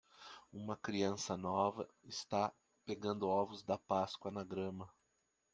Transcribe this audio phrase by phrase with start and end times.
[0.51, 2.51] Uma criança nova está
[2.87, 4.89] pegando ovos da páscoa na grama.